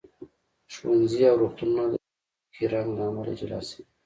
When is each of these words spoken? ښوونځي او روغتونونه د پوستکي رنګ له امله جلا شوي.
ښوونځي 0.73 1.21
او 1.29 1.35
روغتونونه 1.41 1.83
د 1.91 1.93
پوستکي 2.03 2.65
رنګ 2.73 2.89
له 2.97 3.03
امله 3.09 3.31
جلا 3.39 3.59
شوي. 3.69 3.83